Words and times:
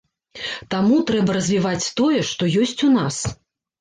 Таму 0.73 0.95
трэба 1.11 1.35
развіваць 1.39 1.91
тое, 1.99 2.19
што 2.31 2.43
ёсць 2.67 2.77
у 2.89 2.91
нас. 2.99 3.25